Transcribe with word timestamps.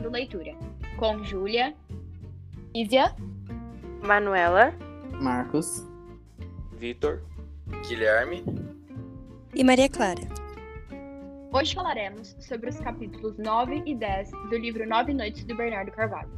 Comando 0.00 0.14
Leitura, 0.14 0.54
com 0.96 1.22
Júlia, 1.22 1.74
Lívia, 2.74 3.14
Manuela, 4.02 4.72
Marcos, 5.20 5.86
Vitor, 6.72 7.20
Guilherme 7.86 8.42
e 9.54 9.62
Maria 9.62 9.90
Clara. 9.90 10.22
Hoje 11.52 11.74
falaremos 11.74 12.34
sobre 12.40 12.70
os 12.70 12.80
capítulos 12.80 13.36
9 13.36 13.82
e 13.84 13.94
10 13.94 14.30
do 14.30 14.56
livro 14.56 14.88
Nove 14.88 15.12
Noites 15.12 15.44
do 15.44 15.54
Bernardo 15.54 15.92
Carvalho. 15.92 16.30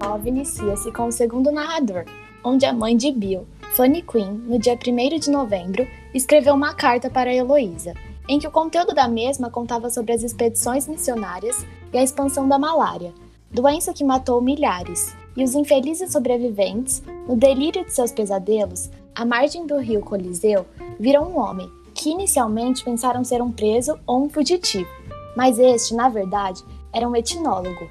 Nove 0.00 0.28
inicia-se 0.28 0.92
com 0.92 1.08
o 1.08 1.12
segundo 1.12 1.50
narrador, 1.50 2.04
onde 2.44 2.64
a 2.64 2.72
mãe 2.72 2.96
de 2.96 3.10
Bill, 3.10 3.48
Fanny 3.74 4.02
Quinn, 4.02 4.34
no 4.46 4.58
dia 4.58 4.74
1 4.74 5.18
de 5.18 5.30
novembro, 5.30 5.88
escreveu 6.12 6.52
uma 6.52 6.74
carta 6.74 7.08
para 7.08 7.32
Heloísa, 7.32 7.94
em 8.28 8.38
que 8.38 8.46
o 8.46 8.50
conteúdo 8.50 8.94
da 8.94 9.08
mesma 9.08 9.48
contava 9.48 9.88
sobre 9.88 10.12
as 10.12 10.22
expedições 10.22 10.86
missionárias 10.86 11.64
e 11.90 11.96
a 11.96 12.02
expansão 12.02 12.46
da 12.46 12.58
malária, 12.58 13.14
doença 13.50 13.94
que 13.94 14.04
matou 14.04 14.42
milhares, 14.42 15.16
e 15.34 15.42
os 15.42 15.54
infelizes 15.54 16.12
sobreviventes, 16.12 17.02
no 17.26 17.34
delírio 17.34 17.82
de 17.82 17.94
seus 17.94 18.12
pesadelos, 18.12 18.90
à 19.14 19.24
margem 19.24 19.66
do 19.66 19.78
rio 19.78 20.02
Coliseu, 20.02 20.66
viram 21.00 21.24
um 21.30 21.38
homem 21.38 21.70
que 21.94 22.10
inicialmente 22.10 22.84
pensaram 22.84 23.24
ser 23.24 23.40
um 23.40 23.50
preso 23.50 23.98
ou 24.06 24.22
um 24.22 24.28
fugitivo, 24.28 24.90
mas 25.34 25.58
este, 25.58 25.94
na 25.94 26.10
verdade, 26.10 26.62
era 26.92 27.08
um 27.08 27.16
etnólogo 27.16 27.88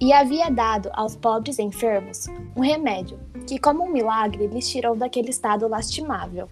e 0.00 0.12
havia 0.12 0.50
dado 0.50 0.90
aos 0.92 1.16
pobres 1.16 1.58
enfermos 1.58 2.26
um 2.54 2.60
remédio 2.60 3.18
que, 3.46 3.58
como 3.58 3.84
um 3.84 3.90
milagre, 3.90 4.46
lhes 4.46 4.68
tirou 4.68 4.96
daquele 4.96 5.30
estado 5.30 5.68
lastimável. 5.68 6.48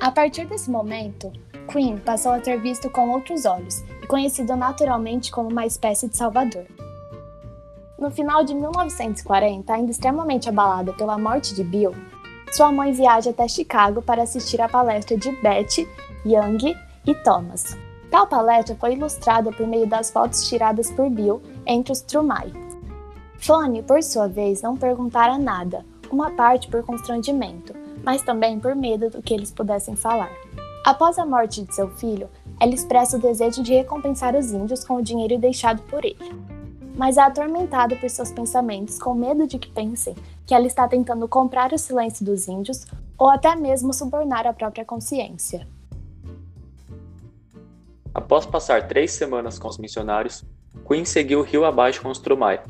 A 0.00 0.10
partir 0.10 0.46
desse 0.46 0.70
momento, 0.70 1.30
Queen 1.70 1.98
passou 1.98 2.32
a 2.32 2.42
ser 2.42 2.60
visto 2.60 2.90
com 2.90 3.10
outros 3.10 3.44
olhos 3.44 3.84
e 4.02 4.06
conhecido 4.06 4.56
naturalmente 4.56 5.30
como 5.30 5.50
uma 5.50 5.66
espécie 5.66 6.08
de 6.08 6.16
salvador. 6.16 6.66
No 7.98 8.10
final 8.10 8.42
de 8.42 8.54
1940, 8.54 9.72
ainda 9.72 9.90
extremamente 9.90 10.48
abalada 10.48 10.92
pela 10.94 11.18
morte 11.18 11.54
de 11.54 11.62
Bill, 11.62 11.94
sua 12.50 12.72
mãe 12.72 12.92
viaja 12.92 13.30
até 13.30 13.46
Chicago 13.46 14.02
para 14.02 14.24
assistir 14.24 14.60
à 14.60 14.68
palestra 14.68 15.16
de 15.16 15.30
Betty, 15.40 15.88
Young 16.26 16.76
e 17.06 17.14
Thomas. 17.22 17.76
Tal 18.10 18.26
palestra 18.26 18.76
foi 18.76 18.92
ilustrada 18.92 19.52
por 19.52 19.66
meio 19.66 19.86
das 19.86 20.10
fotos 20.10 20.48
tiradas 20.48 20.90
por 20.90 21.08
Bill 21.08 21.40
entre 21.64 21.92
os 21.92 22.00
Trumai. 22.00 22.52
Fanny, 23.38 23.82
por 23.82 24.02
sua 24.02 24.28
vez, 24.28 24.62
não 24.62 24.76
perguntara 24.76 25.38
nada, 25.38 25.84
uma 26.12 26.30
parte 26.30 26.68
por 26.68 26.84
constrangimento, 26.84 27.74
mas 28.04 28.22
também 28.22 28.60
por 28.60 28.76
medo 28.76 29.10
do 29.10 29.22
que 29.22 29.34
eles 29.34 29.50
pudessem 29.50 29.96
falar. 29.96 30.30
Após 30.84 31.18
a 31.18 31.26
morte 31.26 31.62
de 31.62 31.74
seu 31.74 31.88
filho, 31.90 32.28
ela 32.60 32.74
expressa 32.74 33.16
o 33.16 33.20
desejo 33.20 33.62
de 33.62 33.72
recompensar 33.72 34.36
os 34.36 34.52
índios 34.52 34.84
com 34.84 34.96
o 34.96 35.02
dinheiro 35.02 35.38
deixado 35.38 35.82
por 35.82 36.04
ele 36.04 36.52
mas 36.94 37.16
é 37.16 37.22
atormentada 37.22 37.96
por 37.96 38.08
seus 38.10 38.30
pensamentos 38.30 38.98
com 38.98 39.14
medo 39.14 39.46
de 39.46 39.58
que 39.58 39.70
pensem 39.70 40.14
que 40.46 40.54
ela 40.54 40.66
está 40.66 40.86
tentando 40.86 41.26
comprar 41.26 41.72
o 41.72 41.78
silêncio 41.78 42.24
dos 42.24 42.48
índios 42.48 42.86
ou 43.16 43.30
até 43.30 43.54
mesmo 43.56 43.92
subornar 43.92 44.46
a 44.46 44.52
própria 44.52 44.84
consciência. 44.84 45.66
Após 48.14 48.44
passar 48.44 48.88
três 48.88 49.12
semanas 49.12 49.58
com 49.58 49.68
os 49.68 49.78
missionários, 49.78 50.44
Queen 50.86 51.04
seguiu 51.04 51.42
rio 51.42 51.64
abaixo 51.64 52.02
com 52.02 52.10
os 52.10 52.18
Trumai. 52.18 52.60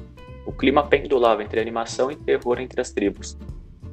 O 0.45 0.53
clima 0.53 0.87
pendulava 0.87 1.42
entre 1.42 1.61
animação 1.61 2.11
e 2.11 2.17
terror 2.17 2.61
entre 2.61 2.80
as 2.80 2.91
tribos, 2.91 3.36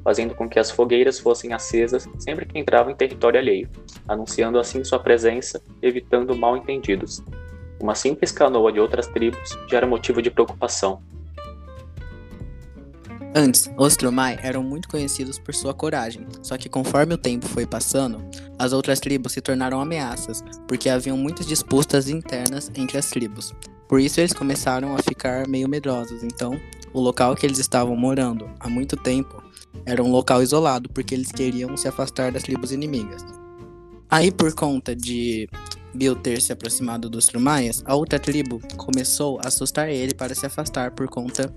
fazendo 0.02 0.34
com 0.34 0.48
que 0.48 0.58
as 0.58 0.70
fogueiras 0.70 1.18
fossem 1.18 1.52
acesas 1.52 2.08
sempre 2.18 2.46
que 2.46 2.58
entravam 2.58 2.92
em 2.92 2.96
território 2.96 3.38
alheio, 3.38 3.68
anunciando 4.08 4.58
assim 4.58 4.82
sua 4.82 4.98
presença, 4.98 5.62
evitando 5.80 6.36
mal-entendidos. 6.36 7.22
Uma 7.80 7.94
simples 7.94 8.32
canoa 8.32 8.72
de 8.72 8.80
outras 8.80 9.06
tribos 9.06 9.56
já 9.68 9.78
era 9.78 9.86
motivo 9.86 10.20
de 10.20 10.30
preocupação. 10.30 11.00
Antes, 13.34 13.70
os 13.78 13.96
Trumai 13.96 14.40
eram 14.42 14.62
muito 14.62 14.88
conhecidos 14.88 15.38
por 15.38 15.54
sua 15.54 15.72
coragem, 15.72 16.26
só 16.42 16.58
que 16.58 16.68
conforme 16.68 17.14
o 17.14 17.18
tempo 17.18 17.46
foi 17.46 17.64
passando, 17.64 18.20
as 18.58 18.72
outras 18.72 18.98
tribos 18.98 19.32
se 19.32 19.40
tornaram 19.40 19.80
ameaças, 19.80 20.42
porque 20.66 20.88
haviam 20.88 21.16
muitas 21.16 21.46
disputas 21.46 22.08
internas 22.08 22.72
entre 22.74 22.98
as 22.98 23.08
tribos. 23.08 23.54
Por 23.90 24.00
isso 24.00 24.20
eles 24.20 24.32
começaram 24.32 24.94
a 24.94 25.02
ficar 25.02 25.48
meio 25.48 25.68
medrosos, 25.68 26.22
então 26.22 26.60
o 26.92 27.00
local 27.00 27.34
que 27.34 27.44
eles 27.44 27.58
estavam 27.58 27.96
morando 27.96 28.48
há 28.60 28.68
muito 28.68 28.96
tempo 28.96 29.42
era 29.84 30.00
um 30.00 30.12
local 30.12 30.40
isolado, 30.40 30.88
porque 30.90 31.12
eles 31.12 31.32
queriam 31.32 31.76
se 31.76 31.88
afastar 31.88 32.30
das 32.30 32.44
tribos 32.44 32.70
inimigas. 32.70 33.24
Aí, 34.08 34.30
por 34.30 34.54
conta 34.54 34.94
de 34.94 35.48
Bill 35.92 36.14
ter 36.14 36.40
se 36.40 36.52
aproximado 36.52 37.10
dos 37.10 37.26
Trumaias, 37.26 37.82
a 37.84 37.96
outra 37.96 38.16
tribo 38.16 38.60
começou 38.76 39.40
a 39.40 39.48
assustar 39.48 39.88
ele 39.88 40.14
para 40.14 40.36
se 40.36 40.46
afastar 40.46 40.92
por 40.92 41.08
conta 41.08 41.52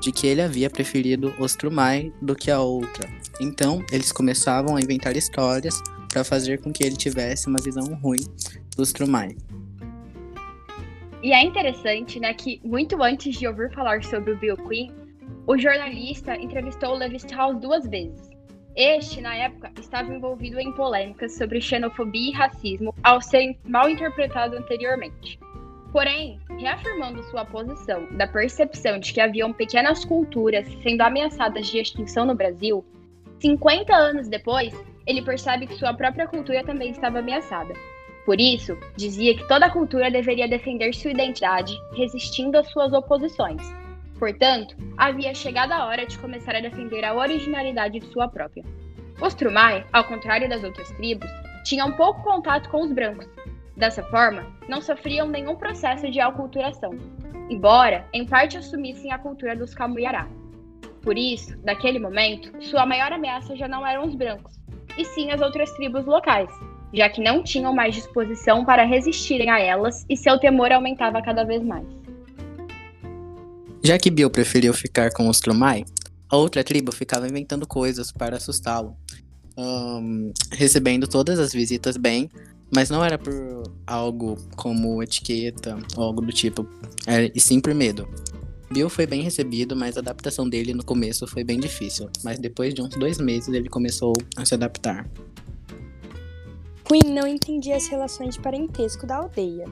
de 0.00 0.10
que 0.10 0.26
ele 0.26 0.40
havia 0.40 0.70
preferido 0.70 1.34
os 1.38 1.54
Trumai 1.54 2.10
do 2.22 2.34
que 2.34 2.50
a 2.50 2.60
outra. 2.60 3.06
Então, 3.38 3.84
eles 3.92 4.10
começavam 4.10 4.76
a 4.76 4.80
inventar 4.80 5.18
histórias 5.18 5.74
para 6.08 6.24
fazer 6.24 6.62
com 6.62 6.72
que 6.72 6.82
ele 6.82 6.96
tivesse 6.96 7.46
uma 7.46 7.58
visão 7.62 7.84
ruim 7.96 8.24
dos 8.74 8.90
Trumai. 8.90 9.36
E 11.24 11.32
é 11.32 11.42
interessante, 11.42 12.20
né, 12.20 12.34
que 12.34 12.60
muito 12.62 13.02
antes 13.02 13.36
de 13.36 13.48
ouvir 13.48 13.72
falar 13.72 14.04
sobre 14.04 14.32
o 14.32 14.36
Bill 14.36 14.58
Quinn, 14.58 14.92
o 15.46 15.56
jornalista 15.56 16.36
entrevistou 16.36 16.92
Levi 16.92 17.16
Strauss 17.16 17.58
duas 17.58 17.88
vezes. 17.88 18.28
Este, 18.76 19.22
na 19.22 19.34
época, 19.34 19.72
estava 19.80 20.14
envolvido 20.14 20.60
em 20.60 20.70
polêmicas 20.72 21.34
sobre 21.38 21.62
xenofobia 21.62 22.28
e 22.28 22.34
racismo 22.34 22.94
ao 23.02 23.22
ser 23.22 23.56
mal 23.66 23.88
interpretado 23.88 24.54
anteriormente. 24.54 25.40
Porém, 25.92 26.38
reafirmando 26.58 27.22
sua 27.22 27.46
posição 27.46 28.06
da 28.18 28.26
percepção 28.26 28.98
de 28.98 29.10
que 29.10 29.20
haviam 29.22 29.50
pequenas 29.50 30.04
culturas 30.04 30.68
sendo 30.82 31.00
ameaçadas 31.00 31.68
de 31.68 31.78
extinção 31.78 32.26
no 32.26 32.34
Brasil, 32.34 32.84
50 33.40 33.96
anos 33.96 34.28
depois, 34.28 34.74
ele 35.06 35.22
percebe 35.22 35.68
que 35.68 35.76
sua 35.76 35.94
própria 35.94 36.28
cultura 36.28 36.62
também 36.62 36.90
estava 36.90 37.20
ameaçada. 37.20 37.72
Por 38.24 38.40
isso, 38.40 38.76
dizia 38.96 39.36
que 39.36 39.46
toda 39.48 39.70
cultura 39.70 40.10
deveria 40.10 40.48
defender 40.48 40.94
sua 40.94 41.10
identidade, 41.10 41.76
resistindo 41.94 42.56
às 42.56 42.70
suas 42.70 42.92
oposições 42.92 43.62
Portanto, 44.18 44.76
havia 44.96 45.34
chegado 45.34 45.72
a 45.72 45.86
hora 45.86 46.06
de 46.06 46.18
começar 46.18 46.54
a 46.54 46.60
defender 46.60 47.04
a 47.04 47.14
originalidade 47.14 47.98
de 47.98 48.06
sua 48.06 48.28
própria. 48.28 48.64
Os 49.20 49.34
Trumai, 49.34 49.84
ao 49.92 50.04
contrário 50.04 50.48
das 50.48 50.62
outras 50.62 50.90
tribos, 50.92 51.28
tinham 51.64 51.92
pouco 51.92 52.22
contato 52.22 52.68
com 52.70 52.82
os 52.82 52.92
brancos. 52.92 53.28
Dessa 53.76 54.02
forma, 54.04 54.46
não 54.68 54.80
sofriam 54.80 55.28
nenhum 55.28 55.56
processo 55.56 56.10
de 56.10 56.20
aculturação, 56.20 56.92
embora 57.50 58.06
em 58.12 58.24
parte 58.24 58.56
assumissem 58.56 59.12
a 59.12 59.18
cultura 59.18 59.56
dos 59.56 59.74
Camuyará. 59.74 60.28
Por 61.02 61.18
isso, 61.18 61.58
naquele 61.64 61.98
momento, 61.98 62.50
sua 62.62 62.86
maior 62.86 63.12
ameaça 63.12 63.56
já 63.56 63.66
não 63.66 63.86
eram 63.86 64.04
os 64.04 64.14
brancos, 64.14 64.58
e 64.96 65.04
sim 65.04 65.32
as 65.32 65.40
outras 65.40 65.70
tribos 65.72 66.06
locais, 66.06 66.48
já 66.94 67.08
que 67.08 67.20
não 67.20 67.42
tinham 67.42 67.74
mais 67.74 67.94
disposição 67.94 68.64
para 68.64 68.84
resistirem 68.84 69.50
a 69.50 69.58
elas 69.58 70.06
e 70.08 70.16
seu 70.16 70.38
temor 70.38 70.70
aumentava 70.70 71.20
cada 71.20 71.44
vez 71.44 71.62
mais. 71.62 71.84
Já 73.82 73.98
que 73.98 74.10
Bill 74.10 74.30
preferiu 74.30 74.72
ficar 74.72 75.12
com 75.12 75.28
os 75.28 75.40
Trumai, 75.40 75.84
a 76.30 76.36
outra 76.36 76.62
tribo 76.64 76.92
ficava 76.92 77.28
inventando 77.28 77.66
coisas 77.66 78.10
para 78.12 78.36
assustá-lo, 78.36 78.96
um, 79.58 80.32
recebendo 80.52 81.06
todas 81.06 81.38
as 81.38 81.52
visitas 81.52 81.96
bem, 81.96 82.30
mas 82.74 82.88
não 82.88 83.04
era 83.04 83.18
por 83.18 83.34
algo 83.86 84.36
como 84.56 85.02
etiqueta 85.02 85.78
ou 85.96 86.04
algo 86.04 86.22
do 86.22 86.32
tipo, 86.32 86.66
é, 87.06 87.30
e 87.34 87.40
sim 87.40 87.60
por 87.60 87.74
medo. 87.74 88.08
Bill 88.72 88.88
foi 88.88 89.06
bem 89.06 89.20
recebido, 89.20 89.76
mas 89.76 89.96
a 89.96 90.00
adaptação 90.00 90.48
dele 90.48 90.72
no 90.72 90.84
começo 90.84 91.26
foi 91.26 91.44
bem 91.44 91.60
difícil, 91.60 92.08
mas 92.24 92.38
depois 92.38 92.72
de 92.72 92.80
uns 92.80 92.96
dois 92.96 93.18
meses 93.18 93.48
ele 93.48 93.68
começou 93.68 94.14
a 94.36 94.44
se 94.44 94.54
adaptar. 94.54 95.06
Queen 96.94 97.12
não 97.12 97.26
entendia 97.26 97.74
as 97.74 97.88
relações 97.88 98.36
de 98.36 98.40
parentesco 98.40 99.04
da 99.04 99.16
aldeia, 99.16 99.64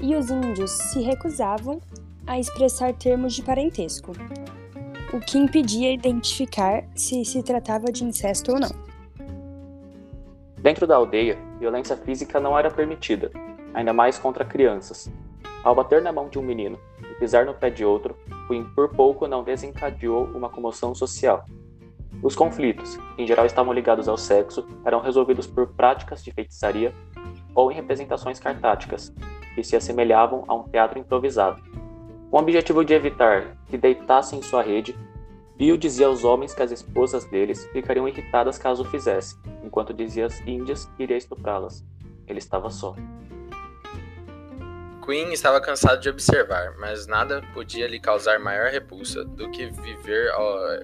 e 0.00 0.14
os 0.14 0.30
índios 0.30 0.70
se 0.70 1.00
recusavam 1.00 1.80
a 2.24 2.38
expressar 2.38 2.94
termos 2.94 3.34
de 3.34 3.42
parentesco, 3.42 4.12
o 5.12 5.18
que 5.18 5.38
impedia 5.38 5.92
identificar 5.92 6.84
se 6.94 7.24
se 7.24 7.42
tratava 7.42 7.86
de 7.86 8.04
incesto 8.04 8.52
ou 8.52 8.60
não. 8.60 8.70
Dentro 10.56 10.86
da 10.86 10.94
aldeia, 10.94 11.36
violência 11.58 11.96
física 11.96 12.38
não 12.38 12.56
era 12.56 12.70
permitida, 12.70 13.32
ainda 13.74 13.92
mais 13.92 14.16
contra 14.16 14.44
crianças. 14.44 15.10
Ao 15.64 15.74
bater 15.74 16.00
na 16.00 16.12
mão 16.12 16.28
de 16.28 16.38
um 16.38 16.42
menino 16.42 16.78
e 17.00 17.14
pisar 17.14 17.44
no 17.44 17.54
pé 17.54 17.70
de 17.70 17.84
outro, 17.84 18.16
Queen 18.46 18.62
por 18.72 18.88
pouco 18.90 19.26
não 19.26 19.42
desencadeou 19.42 20.26
uma 20.26 20.48
comoção 20.48 20.94
social. 20.94 21.44
Os 22.22 22.36
conflitos, 22.36 22.96
que 23.16 23.22
em 23.22 23.26
geral 23.26 23.44
estavam 23.44 23.72
ligados 23.72 24.06
ao 24.08 24.16
sexo, 24.16 24.64
eram 24.84 25.00
resolvidos 25.00 25.46
por 25.46 25.66
práticas 25.66 26.22
de 26.22 26.30
feitiçaria 26.30 26.94
ou 27.52 27.70
em 27.70 27.74
representações 27.74 28.38
cartáticas, 28.38 29.12
que 29.54 29.64
se 29.64 29.74
assemelhavam 29.74 30.44
a 30.46 30.54
um 30.54 30.62
teatro 30.62 30.98
improvisado. 30.98 31.60
Com 32.30 32.38
o 32.38 32.40
objetivo 32.40 32.84
de 32.84 32.94
evitar 32.94 33.56
que 33.66 33.76
deitassem 33.76 34.40
sua 34.40 34.62
rede, 34.62 34.96
Bill 35.56 35.76
dizia 35.76 36.06
aos 36.06 36.24
homens 36.24 36.54
que 36.54 36.62
as 36.62 36.70
esposas 36.70 37.24
deles 37.24 37.66
ficariam 37.72 38.08
irritadas 38.08 38.56
caso 38.56 38.82
o 38.82 38.86
fizesse, 38.86 39.36
enquanto 39.62 39.92
dizia 39.92 40.26
às 40.26 40.40
índias 40.46 40.86
que 40.96 41.02
iria 41.02 41.16
estuprá-las. 41.16 41.84
Ele 42.26 42.38
estava 42.38 42.70
só. 42.70 42.94
Queen 45.04 45.32
estava 45.32 45.60
cansado 45.60 46.00
de 46.00 46.08
observar, 46.08 46.76
mas 46.78 47.08
nada 47.08 47.42
podia 47.52 47.88
lhe 47.88 47.98
causar 47.98 48.38
maior 48.38 48.70
repulsa 48.70 49.24
do 49.24 49.50
que 49.50 49.66
viver 49.66 50.32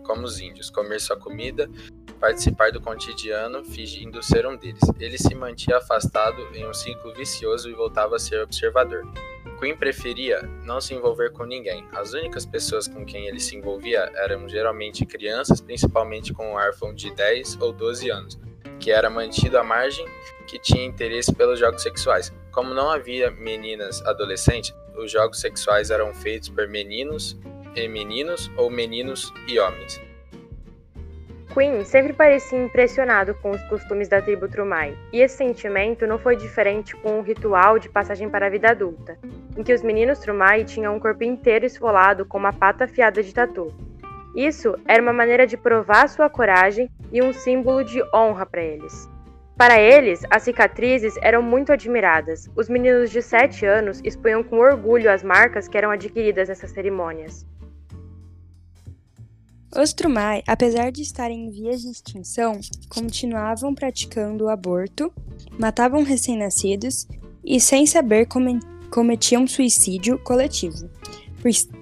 como 0.02 0.24
os 0.24 0.40
índios, 0.40 0.70
comer 0.70 1.00
sua 1.00 1.16
comida, 1.16 1.70
participar 2.18 2.72
do 2.72 2.80
cotidiano, 2.80 3.64
fingindo 3.64 4.20
ser 4.20 4.44
um 4.44 4.56
deles. 4.56 4.82
Ele 4.98 5.16
se 5.16 5.34
mantinha 5.36 5.76
afastado 5.76 6.42
em 6.52 6.66
um 6.66 6.74
ciclo 6.74 7.14
vicioso 7.14 7.70
e 7.70 7.74
voltava 7.74 8.16
a 8.16 8.18
ser 8.18 8.42
observador. 8.42 9.06
Queen 9.60 9.76
preferia 9.76 10.42
não 10.64 10.80
se 10.80 10.94
envolver 10.94 11.30
com 11.30 11.44
ninguém. 11.44 11.86
As 11.92 12.12
únicas 12.12 12.44
pessoas 12.44 12.88
com 12.88 13.04
quem 13.04 13.28
ele 13.28 13.38
se 13.38 13.56
envolvia 13.56 14.10
eram 14.16 14.48
geralmente 14.48 15.06
crianças, 15.06 15.60
principalmente 15.60 16.32
com 16.32 16.52
um 16.52 16.54
órfão 16.54 16.92
de 16.92 17.14
10 17.14 17.60
ou 17.60 17.72
12 17.72 18.10
anos, 18.10 18.38
que 18.78 18.90
era 18.90 19.10
mantido 19.10 19.58
à 19.58 19.64
margem, 19.64 20.06
que 20.46 20.58
tinha 20.58 20.84
interesse 20.84 21.34
pelos 21.34 21.58
jogos 21.58 21.82
sexuais. 21.82 22.32
Como 22.52 22.74
não 22.74 22.90
havia 22.90 23.30
meninas 23.30 24.00
adolescentes, 24.06 24.74
os 24.96 25.10
jogos 25.10 25.40
sexuais 25.40 25.90
eram 25.90 26.12
feitos 26.14 26.48
por 26.48 26.66
meninos 26.66 27.38
e 27.74 27.86
meninos 27.86 28.50
ou 28.56 28.70
meninos 28.70 29.32
e 29.46 29.58
homens. 29.58 30.00
Queen 31.54 31.82
sempre 31.84 32.12
parecia 32.12 32.62
impressionado 32.62 33.34
com 33.34 33.50
os 33.50 33.62
costumes 33.64 34.06
da 34.08 34.20
tribo 34.20 34.48
Trumai, 34.48 34.96
e 35.12 35.20
esse 35.20 35.38
sentimento 35.38 36.06
não 36.06 36.18
foi 36.18 36.36
diferente 36.36 36.94
com 36.96 37.18
o 37.18 37.22
ritual 37.22 37.78
de 37.78 37.88
passagem 37.88 38.28
para 38.28 38.46
a 38.46 38.50
vida 38.50 38.70
adulta, 38.70 39.18
em 39.56 39.62
que 39.62 39.72
os 39.72 39.82
meninos 39.82 40.18
Trumai 40.18 40.64
tinham 40.64 40.94
um 40.94 41.00
corpo 41.00 41.24
inteiro 41.24 41.64
esfolado 41.64 42.26
com 42.26 42.38
uma 42.38 42.52
pata 42.52 42.84
afiada 42.84 43.22
de 43.22 43.32
tatu. 43.32 43.74
Isso 44.34 44.76
era 44.86 45.02
uma 45.02 45.12
maneira 45.12 45.46
de 45.46 45.56
provar 45.56 46.08
sua 46.08 46.28
coragem 46.30 46.90
e 47.12 47.22
um 47.22 47.32
símbolo 47.32 47.82
de 47.82 48.02
honra 48.14 48.46
para 48.46 48.62
eles. 48.62 49.08
Para 49.56 49.80
eles, 49.80 50.20
as 50.30 50.44
cicatrizes 50.44 51.16
eram 51.20 51.42
muito 51.42 51.72
admiradas. 51.72 52.48
Os 52.54 52.68
meninos 52.68 53.10
de 53.10 53.20
7 53.20 53.66
anos 53.66 54.00
expunham 54.04 54.44
com 54.44 54.58
orgulho 54.58 55.10
as 55.10 55.24
marcas 55.24 55.66
que 55.66 55.76
eram 55.76 55.90
adquiridas 55.90 56.48
nessas 56.48 56.70
cerimônias. 56.70 57.44
Os 59.76 59.92
Trumai, 59.92 60.42
apesar 60.46 60.92
de 60.92 61.02
estarem 61.02 61.46
em 61.46 61.50
vias 61.50 61.82
de 61.82 61.90
extinção, 61.90 62.60
continuavam 62.88 63.74
praticando 63.74 64.44
o 64.44 64.48
aborto, 64.48 65.12
matavam 65.58 66.04
recém-nascidos 66.04 67.06
e, 67.44 67.60
sem 67.60 67.84
saber, 67.84 68.28
cometiam 68.90 69.46
suicídio 69.46 70.18
coletivo, 70.20 70.88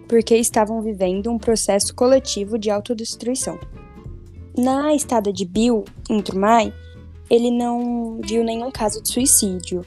porque 0.08 0.36
estavam 0.36 0.80
vivendo 0.80 1.30
um 1.30 1.38
processo 1.38 1.94
coletivo 1.94 2.58
de 2.58 2.70
autodestruição. 2.70 3.58
Na 4.56 4.94
estada 4.94 5.32
de 5.32 5.44
Bill, 5.44 5.84
em 6.08 6.20
Trumai, 6.22 6.72
ele 7.28 7.50
não 7.50 8.20
viu 8.22 8.44
nenhum 8.44 8.70
caso 8.70 9.02
de 9.02 9.08
suicídio, 9.08 9.84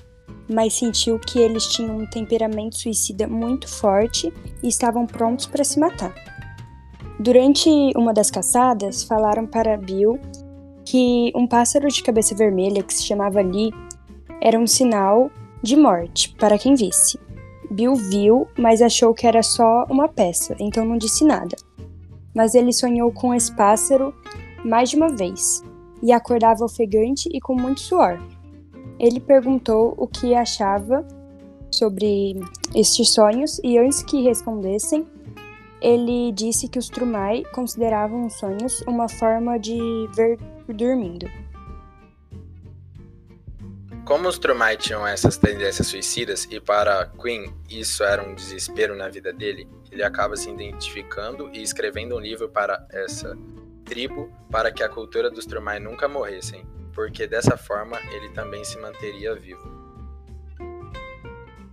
mas 0.48 0.74
sentiu 0.74 1.20
que 1.20 1.40
eles 1.40 1.66
tinham 1.68 1.98
um 1.98 2.06
temperamento 2.06 2.78
suicida 2.78 3.28
muito 3.28 3.68
forte 3.68 4.34
e 4.62 4.68
estavam 4.68 5.06
prontos 5.06 5.46
para 5.46 5.64
se 5.64 5.80
matar. 5.80 6.14
Durante 7.20 7.70
uma 7.96 8.14
das 8.14 8.32
caçadas, 8.32 9.04
falaram 9.04 9.46
para 9.46 9.78
Bill 9.78 10.20
que 10.86 11.32
um 11.36 11.46
pássaro 11.46 11.88
de 11.88 12.02
cabeça 12.02 12.34
vermelha 12.34 12.82
que 12.82 12.94
se 12.94 13.04
chamava 13.04 13.42
Lee 13.42 13.72
era 14.42 14.58
um 14.58 14.66
sinal 14.66 15.30
de 15.62 15.76
morte 15.76 16.34
para 16.40 16.58
quem 16.58 16.76
visse. 16.76 17.20
Bill 17.72 17.96
viu, 17.96 18.48
mas 18.58 18.82
achou 18.82 19.14
que 19.14 19.28
era 19.28 19.44
só 19.44 19.86
uma 19.90 20.08
peça, 20.08 20.56
então 20.60 20.84
não 20.86 20.98
disse 20.98 21.24
nada. 21.24 21.56
Mas 22.34 22.56
ele 22.56 22.74
sonhou 22.74 23.12
com 23.12 23.34
esse 23.34 23.56
pássaro 23.56 24.14
mais 24.64 24.90
de 24.90 24.96
uma 24.96 25.10
vez 25.10 25.64
e 26.02 26.12
acordava 26.12 26.66
ofegante 26.66 27.30
e 27.32 27.40
com 27.40 27.56
muito 27.56 27.82
suor. 27.82 28.20
Ele 29.00 29.20
perguntou 29.20 29.94
o 29.98 30.08
que 30.08 30.34
achava 30.34 31.06
sobre 31.72 32.40
estes 32.76 33.10
sonhos 33.10 33.60
e 33.64 33.78
antes 33.78 34.04
que 34.04 34.24
respondessem, 34.24 35.08
ele 35.82 36.32
disse 36.34 36.68
que 36.68 36.78
os 36.78 36.90
Trumai 36.90 37.44
consideravam 37.54 38.26
os 38.26 38.34
sonhos 38.34 38.82
uma 38.82 39.08
forma 39.08 39.58
de 39.58 39.78
ver 40.14 40.38
dormindo. 40.68 41.28
Como 44.10 44.28
os 44.28 44.40
Trumai 44.40 44.76
tinham 44.76 45.06
essas 45.06 45.38
tendências 45.38 45.86
suicidas 45.86 46.48
e 46.50 46.60
para 46.60 47.12
Queen 47.22 47.54
isso 47.70 48.04
era 48.04 48.24
um 48.24 48.34
desespero 48.34 48.96
na 48.96 49.08
vida 49.08 49.32
dele, 49.32 49.70
ele 49.92 50.02
acaba 50.02 50.36
se 50.36 50.50
identificando 50.50 51.48
e 51.54 51.62
escrevendo 51.62 52.16
um 52.16 52.20
livro 52.20 52.50
para 52.50 52.88
essa 52.92 53.38
tribo 53.86 54.28
para 54.50 54.72
que 54.72 54.82
a 54.82 54.90
cultura 54.90 55.30
dos 55.30 55.46
Trumai 55.46 55.80
nunca 55.80 56.08
morressem, 56.08 56.66
porque 56.92 57.28
dessa 57.28 57.56
forma 57.56 58.00
ele 58.12 58.30
também 58.30 58.64
se 58.64 58.80
manteria 58.80 59.36
vivo. 59.36 59.62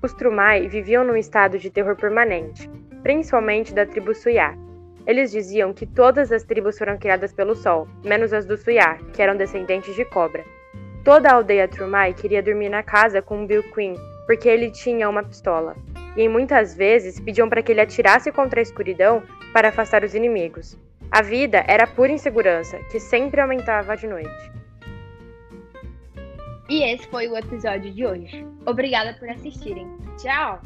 Os 0.02 0.12
Trumai 0.12 0.68
viviam 0.68 1.04
num 1.04 1.16
estado 1.16 1.58
de 1.58 1.70
terror 1.70 1.96
permanente, 1.96 2.70
principalmente 3.02 3.72
da 3.72 3.86
tribo 3.86 4.14
Suyar. 4.14 4.54
Eles 5.06 5.30
diziam 5.30 5.72
que 5.72 5.86
todas 5.86 6.30
as 6.30 6.44
tribos 6.44 6.76
foram 6.76 6.98
criadas 6.98 7.32
pelo 7.32 7.54
Sol, 7.54 7.88
menos 8.04 8.34
as 8.34 8.44
do 8.44 8.58
Suyar, 8.58 9.02
que 9.14 9.22
eram 9.22 9.38
descendentes 9.38 9.94
de 9.94 10.04
cobra. 10.04 10.44
Toda 11.06 11.30
a 11.30 11.34
aldeia 11.34 11.68
Trumai 11.68 12.12
queria 12.12 12.42
dormir 12.42 12.68
na 12.68 12.82
casa 12.82 13.22
com 13.22 13.46
Bill 13.46 13.62
Queen, 13.72 13.94
porque 14.26 14.48
ele 14.48 14.72
tinha 14.72 15.08
uma 15.08 15.22
pistola, 15.22 15.76
e 16.16 16.28
muitas 16.28 16.74
vezes 16.74 17.20
pediam 17.20 17.48
para 17.48 17.62
que 17.62 17.70
ele 17.70 17.80
atirasse 17.80 18.32
contra 18.32 18.58
a 18.58 18.62
escuridão 18.64 19.22
para 19.52 19.68
afastar 19.68 20.02
os 20.02 20.16
inimigos. 20.16 20.76
A 21.08 21.22
vida 21.22 21.64
era 21.68 21.86
pura 21.86 22.10
insegurança, 22.10 22.80
que 22.90 22.98
sempre 22.98 23.40
aumentava 23.40 23.96
de 23.96 24.08
noite. 24.08 24.50
E 26.68 26.82
esse 26.82 27.06
foi 27.06 27.28
o 27.28 27.36
episódio 27.36 27.92
de 27.92 28.04
hoje. 28.04 28.44
Obrigada 28.66 29.14
por 29.14 29.28
assistirem. 29.28 29.86
Tchau! 30.20 30.60